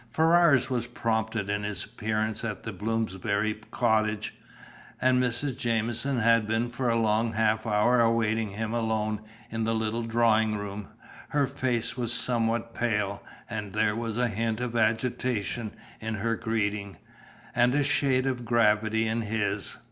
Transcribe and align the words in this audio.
Ferrars 0.09 0.67
was 0.67 0.87
prompt 0.87 1.35
in 1.35 1.61
his 1.61 1.83
appearance 1.85 2.43
at 2.43 2.63
the 2.63 2.73
Bloomsbury 2.73 3.53
cottage, 3.69 4.33
and 4.99 5.21
Mrs. 5.21 5.55
Jamieson 5.55 6.17
had 6.17 6.47
been 6.47 6.69
for 6.69 6.89
a 6.89 6.99
long 6.99 7.33
half 7.33 7.67
hour 7.67 7.99
awaiting 7.99 8.49
him 8.49 8.73
alone 8.73 9.21
in 9.51 9.63
the 9.63 9.75
little 9.75 10.01
drawing 10.01 10.57
room 10.57 10.87
Her 11.29 11.45
face 11.45 11.97
was 11.97 12.11
somewhat 12.11 12.73
pale, 12.73 13.21
and 13.47 13.73
there 13.73 13.95
was 13.95 14.17
a 14.17 14.27
hint 14.27 14.59
of 14.59 14.75
agitation 14.75 15.71
in 15.99 16.15
her 16.15 16.35
greeting, 16.35 16.97
and 17.53 17.75
a 17.75 17.83
shade 17.83 18.25
of 18.25 18.43
gravity 18.43 19.07
in 19.07 19.21
his. 19.21 19.77